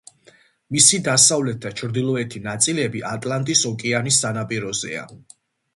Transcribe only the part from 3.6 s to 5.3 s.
ოკეანის სანაპიროზეა.